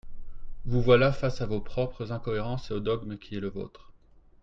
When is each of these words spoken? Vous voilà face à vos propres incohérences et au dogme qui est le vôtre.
Vous 0.65 0.81
voilà 0.81 1.11
face 1.13 1.41
à 1.41 1.45
vos 1.45 1.61
propres 1.61 2.11
incohérences 2.11 2.71
et 2.71 2.73
au 2.73 2.79
dogme 2.79 3.17
qui 3.19 3.35
est 3.35 3.39
le 3.39 3.49
vôtre. 3.49 3.91